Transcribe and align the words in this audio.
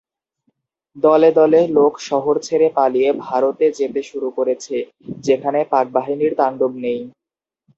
দলে 0.95 1.29
দলে 1.39 1.59
লোক 1.77 1.93
শহর 2.09 2.35
ছেড়ে 2.47 2.67
পালিয়ে 2.77 3.09
ভারতে 3.25 3.65
যেতে 3.79 4.01
শুরু 4.09 4.27
করেছে, 4.37 4.75
যেখানে 5.23 5.59
পাকবাহিনীর 5.71 6.33
তাণ্ডব 6.39 6.71
নেই। 6.85 6.99